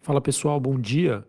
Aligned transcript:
Fala 0.00 0.20
pessoal, 0.20 0.58
bom 0.58 0.78
dia. 0.78 1.26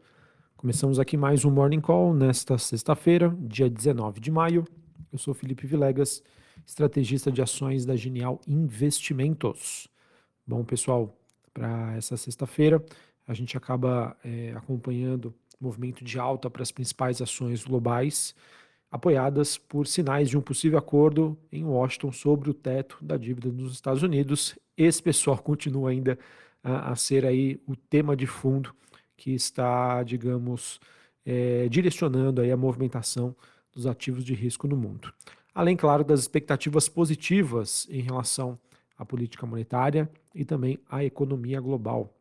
Começamos 0.56 1.00
aqui 1.00 1.18
mais 1.18 1.44
um 1.44 1.52
Morning 1.52 1.82
Call 1.82 2.14
nesta 2.14 2.58
sexta-feira, 2.58 3.36
dia 3.42 3.70
19 3.70 4.22
de 4.22 4.32
maio. 4.32 4.64
Eu 5.12 5.18
sou 5.18 5.34
Felipe 5.34 5.68
Vilegas, 5.68 6.24
estrategista 6.66 7.32
de 7.32 7.42
ações 7.42 7.86
da 7.86 7.96
Genial 7.96 8.40
Investimentos. 8.48 9.90
Bom, 10.48 10.64
pessoal, 10.64 11.18
para 11.54 11.96
essa 11.98 12.16
sexta-feira 12.16 12.84
a 13.28 13.34
gente 13.34 13.58
acaba 13.58 14.16
é, 14.24 14.54
acompanhando 14.56 15.34
movimento 15.60 16.04
de 16.04 16.18
alta 16.18 16.50
para 16.50 16.64
as 16.64 16.72
principais 16.72 17.22
ações 17.22 17.64
globais, 17.66 18.34
apoiadas 18.90 19.58
por 19.58 19.86
sinais 19.88 20.30
de 20.30 20.38
um 20.38 20.42
possível 20.42 20.80
acordo 20.80 21.38
em 21.52 21.66
Washington 21.66 22.12
sobre 22.12 22.50
o 22.50 22.54
teto 22.54 22.98
da 23.02 23.18
dívida 23.18 23.50
dos 23.50 23.74
Estados 23.74 24.04
Unidos. 24.04 24.58
Esse 24.78 25.04
pessoal 25.04 25.38
continua 25.38 25.90
ainda 25.90 26.18
a, 26.64 26.92
a 26.92 26.96
ser 26.96 27.26
aí 27.26 27.60
o 27.68 27.76
tema 27.76 28.16
de 28.16 28.28
fundo 28.28 28.74
que 29.16 29.32
está, 29.32 30.02
digamos, 30.04 30.80
é, 31.26 31.68
direcionando 31.70 32.42
aí 32.42 32.52
a 32.52 32.58
movimentação 32.58 33.36
dos 33.72 33.86
ativos 33.86 34.24
de 34.24 34.34
risco 34.34 34.68
no 34.68 34.76
mundo. 34.76 35.14
Além, 35.54 35.76
claro, 35.76 36.04
das 36.04 36.22
expectativas 36.22 36.88
positivas 36.88 37.88
em 37.90 38.02
relação 38.02 38.58
à 38.98 39.06
política 39.06 39.46
monetária 39.46 40.10
e 40.34 40.46
também 40.46 40.80
à 40.90 41.04
economia 41.04 41.60
global. 41.60 42.14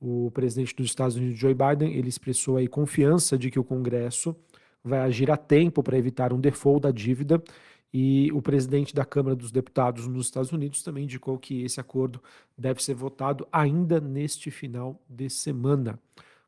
O 0.00 0.30
presidente 0.32 0.74
dos 0.74 0.86
Estados 0.86 1.16
Unidos, 1.16 1.38
Joe 1.38 1.54
Biden, 1.54 1.94
ele 1.94 2.08
expressou 2.08 2.56
aí 2.56 2.66
confiança 2.66 3.38
de 3.38 3.50
que 3.50 3.58
o 3.58 3.64
Congresso 3.64 4.34
vai 4.82 4.98
agir 4.98 5.30
a 5.30 5.36
tempo 5.36 5.82
para 5.82 5.96
evitar 5.96 6.32
um 6.32 6.40
default 6.40 6.82
da 6.82 6.90
dívida 6.90 7.42
e 7.92 8.30
o 8.32 8.40
presidente 8.40 8.94
da 8.94 9.04
Câmara 9.04 9.36
dos 9.36 9.52
Deputados 9.52 10.06
nos 10.06 10.26
Estados 10.26 10.52
Unidos 10.52 10.82
também 10.82 11.04
indicou 11.04 11.38
que 11.38 11.62
esse 11.62 11.78
acordo 11.78 12.22
deve 12.56 12.82
ser 12.82 12.94
votado 12.94 13.46
ainda 13.52 14.00
neste 14.00 14.50
final 14.50 15.00
de 15.08 15.28
semana. 15.28 15.98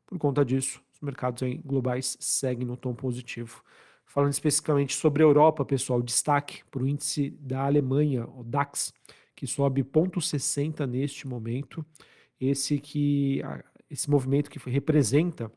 Por 0.07 0.19
conta 0.19 0.45
disso, 0.45 0.81
os 0.93 1.01
mercados 1.01 1.43
globais 1.65 2.17
seguem 2.19 2.67
no 2.67 2.77
tom 2.77 2.95
positivo. 2.95 3.63
Falando 4.07 4.33
especificamente 4.33 4.95
sobre 4.95 5.23
a 5.23 5.27
Europa, 5.27 5.65
pessoal, 5.65 6.01
destaque 6.01 6.63
para 6.71 6.83
o 6.83 6.89
índice 6.89 7.31
da 7.41 7.65
Alemanha, 7.65 8.27
o 8.27 8.45
DAX, 8.45 8.93
que 9.35 9.47
sobe 9.47 9.83
0,60 9.83 10.87
neste 10.87 11.27
momento 11.27 11.85
esse 12.41 12.79
que 12.79 13.43
esse 13.91 14.11
movimento 14.11 14.51
que 14.51 14.59
representa 14.71 15.53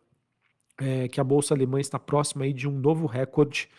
é, 0.79 1.07
que 1.07 1.19
a 1.19 1.23
bolsa 1.23 1.53
alemã 1.53 1.79
está 1.79 1.97
próxima 1.97 2.45
aí 2.45 2.53
de 2.53 2.67
um 2.67 2.77
novo 2.79 3.07
recorde. 3.07 3.69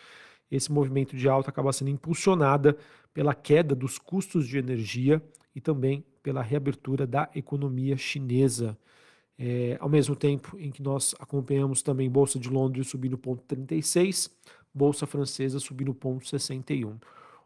Esse 0.51 0.71
movimento 0.71 1.15
de 1.15 1.29
alta 1.29 1.49
acaba 1.49 1.71
sendo 1.71 1.89
impulsionada 1.89 2.77
pela 3.13 3.33
queda 3.33 3.75
dos 3.75 3.97
custos 3.97 4.47
de 4.47 4.57
energia 4.57 5.21
e 5.55 5.61
também 5.61 6.03
pela 6.21 6.41
reabertura 6.41 7.05
da 7.05 7.29
economia 7.35 7.97
chinesa. 7.97 8.77
É, 9.37 9.77
ao 9.79 9.87
mesmo 9.87 10.15
tempo 10.15 10.57
em 10.59 10.69
que 10.69 10.81
nós 10.81 11.15
acompanhamos 11.19 11.81
também 11.81 12.09
Bolsa 12.09 12.37
de 12.37 12.49
Londres 12.49 12.87
subindo 12.87 13.17
ponto 13.17 13.41
36, 13.43 14.29
Bolsa 14.73 15.05
Francesa 15.05 15.59
subindo 15.59 15.93
ponto 15.93 16.27
61. 16.27 16.97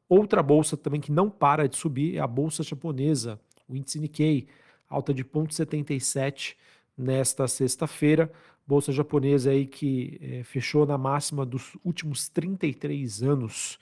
Outra 0.09 0.43
bolsa 0.43 0.75
também 0.75 0.99
que 0.99 1.11
não 1.11 1.29
para 1.29 1.67
de 1.67 1.77
subir 1.77 2.17
é 2.17 2.19
a 2.19 2.27
Bolsa 2.27 2.63
Japonesa, 2.63 3.39
o 3.67 3.75
índice 3.75 3.99
Nikkei, 3.99 4.47
alta 4.89 5.13
de 5.13 5.23
0,77 5.23 6.55
nesta 6.97 7.47
sexta-feira. 7.47 8.31
Bolsa 8.65 8.91
japonesa 8.91 9.51
aí 9.51 9.65
que 9.65 10.19
é, 10.21 10.43
fechou 10.43 10.85
na 10.85 10.97
máxima 10.97 11.45
dos 11.45 11.75
últimos 11.83 12.29
33 12.29 13.21
anos. 13.23 13.77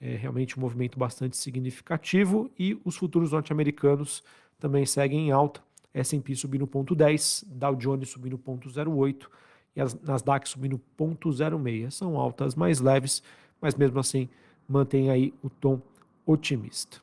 É 0.00 0.16
realmente 0.16 0.58
um 0.58 0.60
movimento 0.60 0.98
bastante 0.98 1.36
significativo 1.36 2.50
e 2.58 2.78
os 2.84 2.96
futuros 2.96 3.32
norte-americanos 3.32 4.22
também 4.58 4.84
seguem 4.84 5.28
em 5.28 5.30
alta. 5.30 5.60
S&P 5.94 6.34
subindo 6.34 6.66
0,10, 6.66 7.44
Dow 7.46 7.74
Jones 7.74 8.10
subindo 8.10 8.36
0,08 8.36 9.26
e 9.74 9.80
as 9.80 9.98
Nasdaq 10.02 10.46
subindo 10.48 10.80
0,06. 10.98 11.90
São 11.90 12.18
altas 12.18 12.54
mais 12.54 12.80
leves, 12.80 13.22
mas 13.60 13.74
mesmo 13.74 13.98
assim 13.98 14.28
mantém 14.68 15.10
aí 15.10 15.32
o 15.42 15.48
tom 15.48 15.80
otimista. 16.26 16.98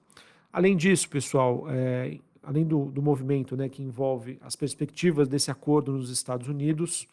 Além 0.52 0.78
disso, 0.78 1.10
pessoal, 1.10 1.66
é, 1.70 2.20
além 2.44 2.66
do, 2.66 2.86
do 2.92 3.02
movimento 3.02 3.56
né, 3.56 3.70
que 3.70 3.82
envolve 3.82 4.38
as 4.42 4.56
perspectivas 4.56 5.28
desse 5.28 5.50
acordo 5.50 5.92
nos 5.92 6.10
Estados 6.10 6.48
Unidos, 6.48 7.08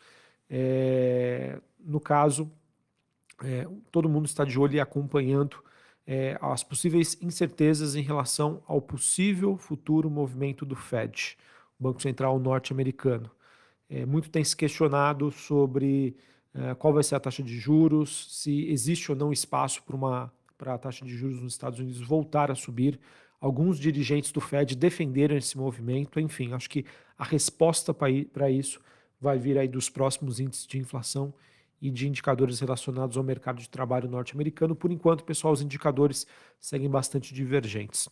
é, 0.48 1.60
no 1.78 2.00
caso, 2.00 2.50
é, 3.42 3.66
todo 3.91 4.08
mundo 4.08 4.26
está 4.26 4.44
de 4.44 4.58
olho 4.58 4.74
e 4.74 4.80
acompanhando 4.80 5.62
é, 6.06 6.36
as 6.41 6.64
possíveis 6.64 7.16
incertezas 7.22 7.94
em 7.94 8.02
relação 8.02 8.62
ao 8.66 8.82
possível 8.82 9.56
futuro 9.56 10.10
movimento 10.10 10.66
do 10.66 10.74
Fed, 10.74 11.38
o 11.78 11.84
Banco 11.84 12.02
Central 12.02 12.38
norte-americano. 12.41 13.30
É, 13.88 14.04
muito 14.04 14.28
tem 14.30 14.42
se 14.42 14.56
questionado 14.56 15.30
sobre 15.30 16.16
é, 16.52 16.74
qual 16.74 16.92
vai 16.92 17.02
ser 17.02 17.14
a 17.14 17.20
taxa 17.20 17.42
de 17.42 17.56
juros, 17.58 18.41
se 18.41 18.68
existe 18.68 19.10
ou 19.10 19.16
não 19.16 19.32
espaço 19.32 19.82
para 19.84 19.97
uma 19.97 20.32
para 20.58 20.74
a 20.74 20.78
taxa 20.78 21.06
de 21.06 21.16
juros 21.16 21.41
nos 21.41 21.54
Estados 21.54 21.78
Unidos 21.78 22.02
voltar 22.02 22.50
a 22.50 22.54
subir. 22.54 23.00
Alguns 23.40 23.78
dirigentes 23.78 24.30
do 24.30 24.40
Fed 24.40 24.76
defenderam 24.76 25.36
esse 25.36 25.56
movimento. 25.56 26.20
Enfim, 26.20 26.52
acho 26.52 26.68
que 26.68 26.84
a 27.16 27.24
resposta 27.24 27.94
para 27.94 28.50
isso 28.50 28.80
vai 29.20 29.38
vir 29.38 29.56
aí 29.56 29.68
dos 29.68 29.88
próximos 29.88 30.38
índices 30.40 30.66
de 30.66 30.78
inflação 30.78 31.32
e 31.80 31.90
de 31.90 32.06
indicadores 32.06 32.60
relacionados 32.60 33.16
ao 33.16 33.24
mercado 33.24 33.58
de 33.58 33.68
trabalho 33.68 34.08
norte-americano. 34.08 34.76
Por 34.76 34.92
enquanto, 34.92 35.24
pessoal, 35.24 35.52
os 35.52 35.62
indicadores 35.62 36.26
seguem 36.60 36.90
bastante 36.90 37.32
divergentes. 37.32 38.08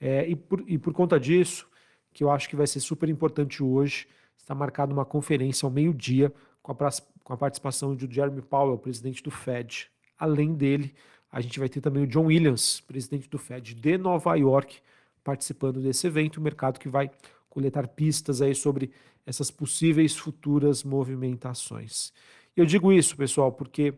É, 0.00 0.26
e, 0.26 0.34
por, 0.34 0.64
e 0.66 0.78
por 0.78 0.94
conta 0.94 1.20
disso, 1.20 1.68
que 2.12 2.24
eu 2.24 2.30
acho 2.30 2.48
que 2.48 2.56
vai 2.56 2.66
ser 2.66 2.80
super 2.80 3.08
importante 3.08 3.62
hoje, 3.62 4.08
está 4.36 4.54
marcada 4.54 4.92
uma 4.92 5.04
conferência 5.04 5.66
ao 5.66 5.70
meio-dia 5.70 6.32
com 6.62 6.72
a, 6.72 6.76
com 7.22 7.32
a 7.34 7.36
participação 7.36 7.94
de 7.94 8.12
Jeremy 8.12 8.40
Powell, 8.40 8.78
presidente 8.78 9.22
do 9.22 9.30
Fed. 9.30 9.90
Além 10.18 10.54
dele, 10.54 10.94
a 11.30 11.40
gente 11.40 11.58
vai 11.58 11.68
ter 11.68 11.80
também 11.80 12.02
o 12.02 12.06
John 12.06 12.26
Williams, 12.26 12.80
presidente 12.80 13.28
do 13.28 13.38
Fed 13.38 13.74
de 13.74 13.98
Nova 13.98 14.34
York, 14.34 14.78
participando 15.22 15.80
desse 15.80 16.06
evento, 16.06 16.38
o 16.38 16.40
mercado 16.40 16.78
que 16.78 16.88
vai 16.88 17.10
coletar 17.48 17.86
pistas 17.88 18.42
aí 18.42 18.54
sobre 18.54 18.90
essas 19.24 19.50
possíveis 19.50 20.16
futuras 20.16 20.82
movimentações. 20.82 22.12
Eu 22.56 22.64
digo 22.64 22.92
isso, 22.92 23.16
pessoal, 23.16 23.52
porque, 23.52 23.94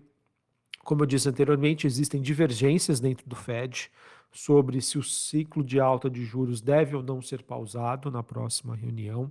como 0.84 1.02
eu 1.02 1.06
disse 1.06 1.28
anteriormente, 1.28 1.86
existem 1.86 2.20
divergências 2.20 3.00
dentro 3.00 3.26
do 3.28 3.36
Fed 3.36 3.90
sobre 4.30 4.80
se 4.80 4.98
o 4.98 5.02
ciclo 5.02 5.62
de 5.62 5.78
alta 5.78 6.10
de 6.10 6.24
juros 6.24 6.60
deve 6.60 6.96
ou 6.96 7.02
não 7.02 7.22
ser 7.22 7.42
pausado 7.42 8.10
na 8.10 8.22
próxima 8.22 8.74
reunião. 8.74 9.28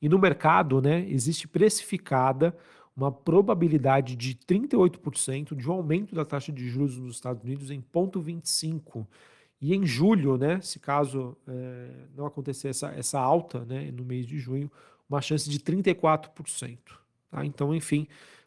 E 0.00 0.08
no 0.08 0.18
mercado, 0.18 0.80
né, 0.80 1.06
existe 1.08 1.48
precificada 1.48 2.56
uma 2.96 3.12
probabilidade 3.12 4.16
de 4.16 4.34
38% 4.34 5.54
de 5.54 5.68
um 5.68 5.72
aumento 5.74 6.14
da 6.14 6.24
taxa 6.24 6.50
de 6.50 6.66
juros 6.66 6.96
nos 6.96 7.16
Estados 7.16 7.44
Unidos 7.44 7.70
em 7.70 7.82
0,25%. 7.82 9.06
E 9.60 9.74
em 9.74 9.86
julho, 9.86 10.36
né, 10.36 10.60
se 10.60 10.78
caso 10.78 11.36
é, 11.46 11.90
não 12.14 12.26
acontecer 12.26 12.68
essa, 12.68 12.88
essa 12.88 13.20
alta 13.20 13.64
né, 13.64 13.90
no 13.90 14.04
mês 14.04 14.26
de 14.26 14.38
junho, 14.38 14.70
uma 15.08 15.20
chance 15.20 15.48
de 15.48 15.58
34%. 15.58 16.78
Tá? 17.30 17.44
Então, 17.44 17.74
enfim, 17.74 18.06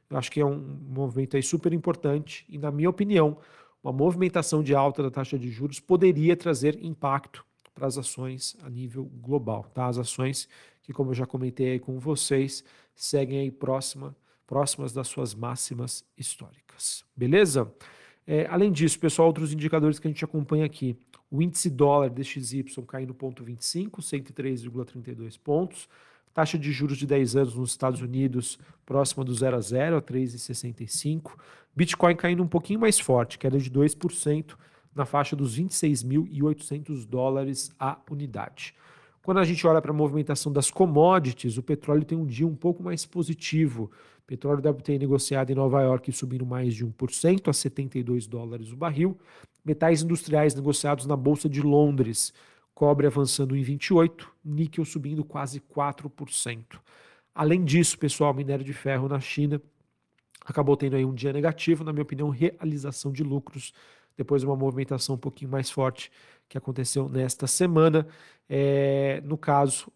eu 0.09 0.17
acho 0.17 0.31
que 0.31 0.39
é 0.39 0.45
um 0.45 0.57
movimento 0.57 1.35
aí 1.35 1.43
super 1.43 1.73
importante 1.73 2.45
e, 2.49 2.57
na 2.57 2.71
minha 2.71 2.89
opinião, 2.89 3.38
uma 3.83 3.93
movimentação 3.93 4.61
de 4.63 4.75
alta 4.75 5.01
da 5.01 5.11
taxa 5.11 5.38
de 5.38 5.49
juros 5.49 5.79
poderia 5.79 6.35
trazer 6.35 6.83
impacto 6.83 7.45
para 7.73 7.88
as 7.88 7.97
ações 7.97 8.57
a 8.61 8.69
nível 8.69 9.05
global. 9.21 9.65
Tá? 9.73 9.88
As 9.88 9.97
ações 9.97 10.49
que, 10.81 10.91
como 10.91 11.11
eu 11.11 11.15
já 11.15 11.25
comentei 11.25 11.73
aí 11.73 11.79
com 11.79 11.99
vocês, 11.99 12.63
seguem 12.95 13.39
aí 13.39 13.51
próxima 13.51 14.15
próximas 14.49 14.91
das 14.91 15.07
suas 15.07 15.35
máximas 15.35 16.03
históricas. 16.17 17.05
Beleza? 17.15 17.71
É, 18.25 18.47
além 18.47 18.71
disso, 18.71 18.99
pessoal, 18.99 19.27
outros 19.27 19.53
indicadores 19.53 19.99
que 19.99 20.07
a 20.07 20.11
gente 20.11 20.25
acompanha 20.25 20.65
aqui. 20.65 20.97
O 21.29 21.39
índice 21.39 21.69
dólar 21.69 22.09
DXY 22.09 22.65
caindo 22.88 23.13
0,25, 23.13 23.99
103,32 24.01 25.39
pontos. 25.39 25.88
Taxa 26.33 26.57
de 26.57 26.71
juros 26.71 26.97
de 26.97 27.05
10 27.05 27.35
anos 27.35 27.55
nos 27.55 27.69
Estados 27.69 28.01
Unidos 28.01 28.57
próxima 28.88 29.24
do 29.24 29.35
0 29.35 29.56
a 29.56 29.62
0, 29.62 29.97
a 29.97 30.01
3,65. 30.01 31.33
Bitcoin 31.75 32.15
caindo 32.15 32.41
um 32.41 32.47
pouquinho 32.47 32.79
mais 32.79 33.00
forte, 33.00 33.38
queda 33.38 33.59
de 33.59 33.69
2% 33.69 34.56
na 34.95 35.06
faixa 35.06 35.35
dos 35.35 35.59
26.800 35.59 37.06
dólares 37.06 37.71
a 37.79 38.00
unidade. 38.09 38.74
Quando 39.29 39.37
a 39.37 39.43
gente 39.43 39.67
olha 39.67 39.79
para 39.79 39.91
a 39.91 39.93
movimentação 39.93 40.51
das 40.51 40.71
commodities, 40.71 41.55
o 41.55 41.61
petróleo 41.61 42.03
tem 42.03 42.17
um 42.17 42.25
dia 42.25 42.47
um 42.47 42.55
pouco 42.55 42.81
mais 42.81 43.05
positivo. 43.05 43.91
O 44.23 44.25
petróleo 44.25 44.67
WTI 44.67 44.97
negociado 44.97 45.51
em 45.51 45.53
Nova 45.53 45.83
York 45.83 46.11
subindo 46.11 46.47
mais 46.47 46.73
de 46.73 46.83
1% 46.83 47.47
a 47.47 47.53
72 47.53 48.25
dólares 48.25 48.71
o 48.71 48.75
barril. 48.75 49.15
Metais 49.63 50.01
industriais 50.01 50.55
negociados 50.55 51.05
na 51.05 51.15
Bolsa 51.15 51.47
de 51.47 51.61
Londres, 51.61 52.33
cobre 52.73 53.05
avançando 53.05 53.55
em 53.55 53.61
28, 53.61 54.27
níquel 54.43 54.83
subindo 54.83 55.23
quase 55.23 55.59
4%. 55.59 56.79
Além 57.35 57.63
disso, 57.63 57.99
pessoal, 57.99 58.33
minério 58.33 58.65
de 58.65 58.73
ferro 58.73 59.07
na 59.07 59.19
China 59.19 59.61
acabou 60.43 60.75
tendo 60.75 60.95
aí 60.95 61.05
um 61.05 61.13
dia 61.13 61.31
negativo, 61.31 61.83
na 61.83 61.93
minha 61.93 62.01
opinião, 62.01 62.29
realização 62.29 63.11
de 63.11 63.21
lucros 63.23 63.73
depois 64.17 64.41
de 64.41 64.47
uma 64.47 64.55
movimentação 64.55 65.13
um 65.13 65.19
pouquinho 65.19 65.51
mais 65.51 65.69
forte 65.69 66.11
que 66.50 66.57
aconteceu 66.57 67.07
nesta 67.07 67.48
semana. 67.48 68.06
É, 68.50 69.22
no 69.24 69.38
caso, 69.38 69.92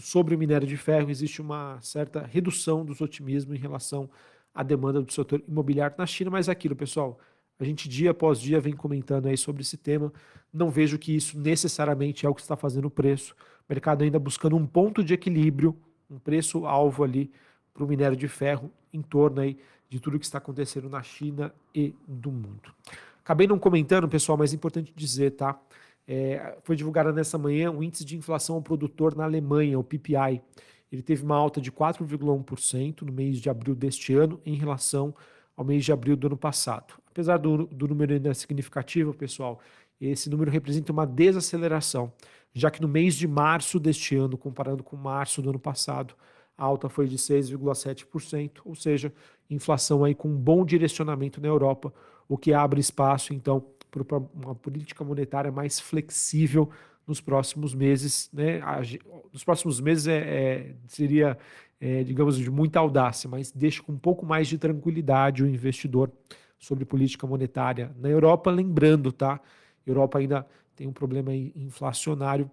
sobre 0.00 0.34
o 0.34 0.38
minério 0.38 0.66
de 0.66 0.76
ferro, 0.76 1.08
existe 1.08 1.40
uma 1.40 1.80
certa 1.80 2.26
redução 2.26 2.84
dos 2.84 3.00
otimismos 3.00 3.56
em 3.56 3.60
relação 3.60 4.10
à 4.52 4.64
demanda 4.64 5.00
do 5.00 5.12
setor 5.12 5.42
imobiliário 5.48 5.96
na 5.96 6.04
China, 6.04 6.30
mas 6.30 6.48
é 6.48 6.52
aquilo, 6.52 6.74
pessoal, 6.74 7.18
a 7.58 7.64
gente 7.64 7.88
dia 7.88 8.10
após 8.10 8.40
dia 8.40 8.60
vem 8.60 8.74
comentando 8.74 9.26
aí 9.26 9.36
sobre 9.36 9.62
esse 9.62 9.76
tema. 9.76 10.12
Não 10.52 10.70
vejo 10.70 10.98
que 10.98 11.14
isso 11.14 11.38
necessariamente 11.38 12.26
é 12.26 12.28
o 12.28 12.34
que 12.34 12.40
está 12.40 12.56
fazendo 12.56 12.86
o 12.86 12.90
preço. 12.90 13.34
O 13.68 13.72
mercado 13.72 14.02
ainda 14.02 14.18
buscando 14.18 14.56
um 14.56 14.66
ponto 14.66 15.04
de 15.04 15.14
equilíbrio, 15.14 15.76
um 16.10 16.18
preço 16.18 16.66
alvo 16.66 17.04
ali 17.04 17.30
para 17.72 17.84
o 17.84 17.86
minério 17.86 18.16
de 18.16 18.26
ferro 18.26 18.70
em 18.92 19.00
torno 19.00 19.40
aí 19.40 19.56
de 19.88 20.00
tudo 20.00 20.18
que 20.18 20.24
está 20.24 20.38
acontecendo 20.38 20.88
na 20.88 21.02
China 21.02 21.54
e 21.72 21.94
do 22.06 22.32
mundo. 22.32 22.74
Acabei 23.24 23.46
não 23.46 23.58
comentando, 23.58 24.08
pessoal, 24.08 24.36
mas 24.36 24.52
é 24.52 24.56
importante 24.56 24.92
dizer, 24.94 25.30
tá? 25.30 25.58
É, 26.06 26.58
foi 26.62 26.76
divulgado 26.76 27.12
nessa 27.12 27.38
manhã 27.38 27.70
o 27.70 27.82
índice 27.82 28.04
de 28.04 28.16
inflação 28.16 28.56
ao 28.56 28.62
produtor 28.62 29.16
na 29.16 29.24
Alemanha, 29.24 29.78
o 29.78 29.84
PPI. 29.84 30.40
Ele 30.92 31.02
teve 31.02 31.24
uma 31.24 31.36
alta 31.36 31.60
de 31.60 31.72
4,1% 31.72 33.02
no 33.02 33.12
mês 33.12 33.38
de 33.38 33.48
abril 33.48 33.74
deste 33.74 34.14
ano 34.14 34.40
em 34.44 34.54
relação 34.54 35.14
ao 35.56 35.64
mês 35.64 35.84
de 35.84 35.92
abril 35.92 36.16
do 36.16 36.26
ano 36.26 36.36
passado. 36.36 36.94
Apesar 37.10 37.38
do, 37.38 37.66
do 37.66 37.88
número 37.88 38.12
ainda 38.12 38.34
significativo, 38.34 39.14
pessoal, 39.14 39.60
esse 40.00 40.28
número 40.28 40.50
representa 40.50 40.92
uma 40.92 41.06
desaceleração, 41.06 42.12
já 42.52 42.70
que 42.70 42.82
no 42.82 42.88
mês 42.88 43.14
de 43.14 43.26
março 43.26 43.80
deste 43.80 44.16
ano, 44.16 44.36
comparando 44.36 44.82
com 44.82 44.96
março 44.96 45.40
do 45.40 45.50
ano 45.50 45.58
passado, 45.58 46.14
a 46.56 46.64
alta 46.64 46.88
foi 46.88 47.06
de 47.08 47.16
6,7%, 47.16 48.60
ou 48.64 48.74
seja, 48.74 49.12
inflação 49.50 50.04
aí 50.04 50.14
com 50.14 50.28
um 50.28 50.36
bom 50.36 50.64
direcionamento 50.64 51.40
na 51.40 51.48
Europa, 51.48 51.92
o 52.28 52.38
que 52.38 52.52
abre 52.52 52.80
espaço 52.80 53.34
então 53.34 53.60
para 54.02 54.18
uma 54.34 54.54
política 54.54 55.04
monetária 55.04 55.52
mais 55.52 55.78
flexível 55.78 56.70
nos 57.06 57.20
próximos 57.20 57.74
meses. 57.74 58.30
Né? 58.32 58.60
Nos 59.30 59.44
próximos 59.44 59.78
meses 59.80 60.06
é, 60.06 60.16
é 60.16 60.74
seria, 60.88 61.38
é, 61.78 62.02
digamos, 62.02 62.38
de 62.38 62.50
muita 62.50 62.80
audácia, 62.80 63.28
mas 63.28 63.52
deixa 63.52 63.82
com 63.82 63.92
um 63.92 63.98
pouco 63.98 64.24
mais 64.24 64.48
de 64.48 64.56
tranquilidade 64.56 65.44
o 65.44 65.46
investidor 65.46 66.10
sobre 66.58 66.84
política 66.84 67.26
monetária 67.26 67.94
na 67.98 68.08
Europa. 68.08 68.50
Lembrando, 68.50 69.12
tá? 69.12 69.38
Europa 69.86 70.18
ainda 70.18 70.46
tem 70.74 70.86
um 70.86 70.92
problema 70.92 71.34
inflacionário 71.34 72.50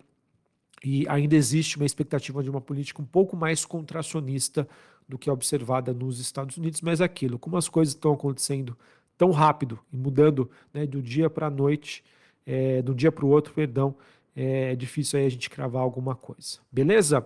e 0.84 1.08
ainda 1.08 1.36
existe 1.36 1.78
uma 1.78 1.86
expectativa 1.86 2.44
de 2.44 2.50
uma 2.50 2.62
política 2.62 3.02
um 3.02 3.06
pouco 3.06 3.36
mais 3.38 3.66
contracionista 3.66 4.68
do 5.08 5.18
que 5.18 5.30
é 5.30 5.34
observada 5.34 5.94
nos 5.94 6.20
Estados 6.20 6.58
Unidos, 6.58 6.82
mas 6.82 7.02
é 7.02 7.04
aquilo, 7.04 7.38
como 7.38 7.58
as 7.58 7.68
coisas 7.68 7.94
estão 7.94 8.14
acontecendo 8.14 8.78
tão 9.22 9.30
rápido 9.30 9.78
e 9.94 9.96
mudando 9.96 10.50
né, 10.74 10.88
do 10.88 11.00
dia 11.00 11.30
para 11.30 11.46
a 11.46 11.50
noite, 11.52 12.04
é, 12.44 12.82
do 12.82 12.92
dia 12.96 13.12
para 13.12 13.24
o 13.24 13.30
outro, 13.30 13.54
perdão, 13.54 13.94
é 14.36 14.76
difícil 14.76 15.20
aí 15.20 15.28
a 15.28 15.30
gente 15.30 15.48
cravar 15.48 15.84
alguma 15.84 16.16
coisa. 16.16 16.58
Beleza? 16.72 17.24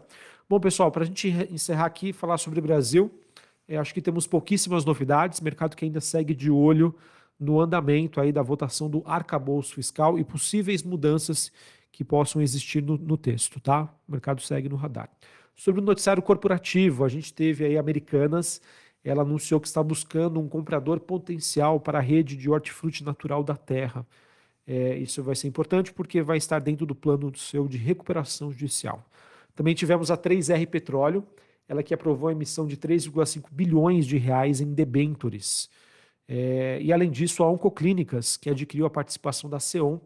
Bom, 0.49 0.59
pessoal, 0.59 0.91
para 0.91 1.03
a 1.03 1.05
gente 1.05 1.29
encerrar 1.49 1.85
aqui 1.85 2.11
falar 2.11 2.37
sobre 2.37 2.59
o 2.59 2.61
Brasil, 2.61 3.09
é, 3.65 3.77
acho 3.77 3.93
que 3.93 4.01
temos 4.01 4.27
pouquíssimas 4.27 4.83
novidades, 4.83 5.39
mercado 5.39 5.73
que 5.73 5.85
ainda 5.85 6.01
segue 6.01 6.35
de 6.35 6.51
olho 6.51 6.93
no 7.39 7.61
andamento 7.61 8.19
aí 8.19 8.33
da 8.33 8.41
votação 8.41 8.89
do 8.89 9.01
arcabouço 9.05 9.73
fiscal 9.73 10.19
e 10.19 10.23
possíveis 10.25 10.83
mudanças 10.83 11.49
que 11.93 12.03
possam 12.03 12.41
existir 12.41 12.83
no, 12.83 12.97
no 12.97 13.15
texto, 13.15 13.57
tá? 13.61 13.89
O 14.05 14.11
mercado 14.11 14.41
segue 14.41 14.67
no 14.67 14.75
radar. 14.75 15.09
Sobre 15.55 15.79
o 15.79 15.83
noticiário 15.83 16.21
corporativo, 16.21 17.05
a 17.05 17.07
gente 17.07 17.33
teve 17.33 17.63
aí 17.63 17.77
Americanas, 17.77 18.61
ela 19.05 19.21
anunciou 19.21 19.61
que 19.61 19.67
está 19.67 19.83
buscando 19.83 20.39
um 20.39 20.49
comprador 20.49 20.99
potencial 20.99 21.79
para 21.79 21.99
a 21.99 22.01
rede 22.01 22.35
de 22.35 22.49
hortifruti 22.49 23.03
natural 23.03 23.43
da 23.43 23.55
terra. 23.55 24.05
É, 24.65 24.97
isso 24.97 25.21
vai 25.21 25.35
ser 25.35 25.47
importante 25.47 25.93
porque 25.93 26.23
vai 26.23 26.37
estar 26.37 26.57
dentro 26.57 26.87
do 26.87 26.95
plano 26.95 27.33
seu 27.37 27.67
de 27.67 27.77
recuperação 27.77 28.51
judicial. 28.51 29.07
Também 29.55 29.75
tivemos 29.75 30.09
a 30.09 30.17
3R 30.17 30.67
Petróleo, 30.67 31.23
ela 31.69 31.83
que 31.83 31.93
aprovou 31.93 32.29
a 32.29 32.31
emissão 32.31 32.65
de 32.65 32.75
3,5 32.75 33.45
bilhões 33.51 34.07
de 34.07 34.17
reais 34.17 34.59
em 34.59 34.73
debêntures. 34.73 35.69
É, 36.27 36.79
e 36.81 36.91
além 36.91 37.11
disso, 37.11 37.43
a 37.43 37.51
Oncoclínicas, 37.51 38.37
que 38.37 38.49
adquiriu 38.49 38.87
a 38.87 38.89
participação 38.89 39.47
da 39.47 39.59
CEON 39.59 40.01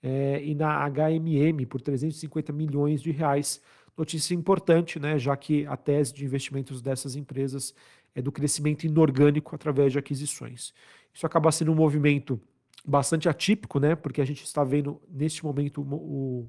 é, 0.00 0.40
e 0.44 0.54
na 0.54 0.88
HMM 0.88 1.66
por 1.66 1.80
350 1.80 2.52
milhões 2.52 3.02
de 3.02 3.10
reais. 3.10 3.60
Notícia 3.96 4.34
importante, 4.34 5.00
né, 5.00 5.18
já 5.18 5.36
que 5.36 5.66
a 5.66 5.76
tese 5.76 6.14
de 6.14 6.24
investimentos 6.24 6.80
dessas 6.80 7.16
empresas 7.16 7.74
é 8.16 8.22
do 8.22 8.32
crescimento 8.32 8.84
inorgânico 8.84 9.54
através 9.54 9.92
de 9.92 9.98
aquisições. 9.98 10.72
Isso 11.14 11.26
acaba 11.26 11.52
sendo 11.52 11.70
um 11.70 11.74
movimento 11.74 12.40
bastante 12.84 13.28
atípico, 13.28 13.78
né, 13.78 13.94
porque 13.94 14.20
a 14.20 14.24
gente 14.24 14.42
está 14.42 14.64
vendo 14.64 15.00
neste 15.08 15.44
momento 15.44 15.82
o, 15.82 16.48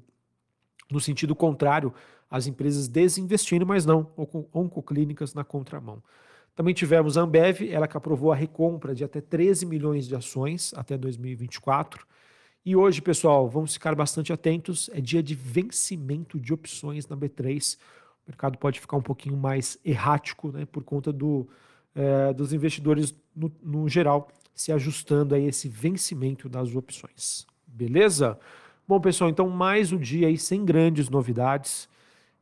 no 0.90 0.98
sentido 0.98 1.34
contrário, 1.36 1.92
as 2.30 2.46
empresas 2.46 2.88
desinvestindo, 2.88 3.66
mas 3.66 3.84
não 3.84 4.10
oncoclínicas 4.52 5.34
na 5.34 5.44
contramão. 5.44 6.02
Também 6.54 6.74
tivemos 6.74 7.16
a 7.16 7.22
Ambev, 7.22 7.70
ela 7.70 7.86
que 7.86 7.96
aprovou 7.96 8.32
a 8.32 8.36
recompra 8.36 8.94
de 8.94 9.04
até 9.04 9.20
13 9.20 9.66
milhões 9.66 10.08
de 10.08 10.16
ações 10.16 10.72
até 10.74 10.96
2024. 10.96 12.06
E 12.64 12.74
hoje, 12.74 13.00
pessoal, 13.00 13.48
vamos 13.48 13.74
ficar 13.74 13.94
bastante 13.94 14.32
atentos. 14.32 14.90
É 14.92 15.00
dia 15.00 15.22
de 15.22 15.34
vencimento 15.34 16.38
de 16.40 16.52
opções 16.52 17.06
na 17.06 17.16
B3. 17.16 17.78
O 18.28 18.30
mercado 18.30 18.58
pode 18.58 18.78
ficar 18.78 18.98
um 18.98 19.02
pouquinho 19.02 19.38
mais 19.38 19.78
errático, 19.82 20.52
né, 20.52 20.66
por 20.70 20.84
conta 20.84 21.10
do, 21.10 21.48
é, 21.94 22.30
dos 22.34 22.52
investidores 22.52 23.18
no, 23.34 23.50
no, 23.62 23.88
geral 23.88 24.28
se 24.54 24.70
ajustando 24.70 25.34
a 25.34 25.38
esse 25.38 25.66
vencimento 25.66 26.46
das 26.46 26.74
opções. 26.76 27.46
Beleza? 27.66 28.38
Bom, 28.86 29.00
pessoal, 29.00 29.30
então 29.30 29.48
mais 29.48 29.92
um 29.92 29.96
dia 29.96 30.28
aí 30.28 30.36
sem 30.36 30.62
grandes 30.62 31.08
novidades. 31.08 31.88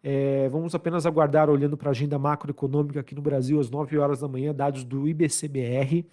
É, 0.03 0.49
vamos 0.49 0.75
apenas 0.75 1.07
aguardar 1.07 1.49
olhando 1.49 1.77
para 1.77 1.91
a 1.91 1.93
agenda 1.93 2.19
macroeconômica 2.19 2.99
aqui 2.99 3.15
no 3.15 3.23
Brasil 3.23 3.61
às 3.61 3.71
9 3.71 3.97
horas 3.97 4.21
da 4.21 4.29
manhã, 4.29 4.53
dados 4.53 4.83
do 4.83 5.07
IBCBR. 5.07 6.05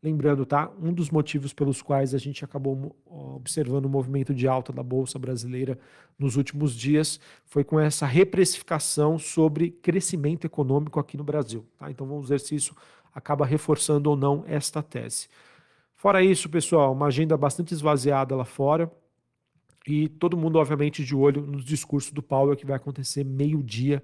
Lembrando, 0.00 0.46
tá? 0.46 0.70
Um 0.80 0.92
dos 0.92 1.10
motivos 1.10 1.52
pelos 1.52 1.82
quais 1.82 2.14
a 2.14 2.18
gente 2.18 2.44
acabou 2.44 2.96
observando 3.04 3.86
o 3.86 3.88
movimento 3.88 4.32
de 4.32 4.46
alta 4.46 4.72
da 4.72 4.82
Bolsa 4.82 5.18
Brasileira 5.18 5.76
nos 6.16 6.36
últimos 6.36 6.76
dias 6.76 7.18
foi 7.44 7.64
com 7.64 7.80
essa 7.80 8.06
reprecificação 8.06 9.18
sobre 9.18 9.70
crescimento 9.70 10.46
econômico 10.46 11.00
aqui 11.00 11.16
no 11.16 11.24
Brasil. 11.24 11.66
Tá? 11.76 11.90
Então 11.90 12.06
vamos 12.06 12.28
ver 12.28 12.38
se 12.38 12.54
isso 12.54 12.76
acaba 13.12 13.44
reforçando 13.44 14.08
ou 14.08 14.16
não 14.16 14.44
esta 14.46 14.82
tese. 14.82 15.28
Fora 15.96 16.22
isso, 16.22 16.48
pessoal, 16.48 16.92
uma 16.92 17.06
agenda 17.06 17.36
bastante 17.36 17.74
esvaziada 17.74 18.36
lá 18.36 18.44
fora 18.44 18.88
e 19.84 20.08
todo 20.08 20.36
mundo, 20.36 20.60
obviamente, 20.60 21.04
de 21.04 21.16
olho 21.16 21.44
nos 21.44 21.64
discursos 21.64 22.12
do 22.12 22.22
Powell 22.22 22.54
que 22.54 22.64
vai 22.64 22.76
acontecer 22.76 23.24
meio-dia, 23.24 24.00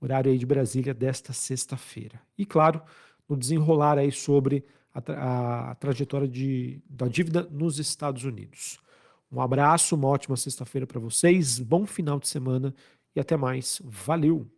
horário 0.00 0.32
aí 0.32 0.38
de 0.38 0.46
Brasília, 0.46 0.94
desta 0.94 1.34
sexta-feira. 1.34 2.18
E, 2.38 2.46
claro, 2.46 2.80
no 3.28 3.36
desenrolar 3.36 3.98
aí 3.98 4.10
sobre 4.10 4.64
a, 4.94 5.12
a, 5.12 5.70
a 5.72 5.74
trajetória 5.74 6.28
de, 6.28 6.80
da 6.88 7.08
dívida 7.08 7.42
nos 7.50 7.78
Estados 7.78 8.24
Unidos. 8.24 8.78
Um 9.30 9.40
abraço, 9.40 9.96
uma 9.96 10.08
ótima 10.08 10.36
sexta-feira 10.36 10.86
para 10.86 11.00
vocês, 11.00 11.58
bom 11.58 11.84
final 11.84 12.20
de 12.20 12.28
semana 12.28 12.72
e 13.16 13.20
até 13.20 13.36
mais. 13.36 13.82
Valeu! 13.84 14.53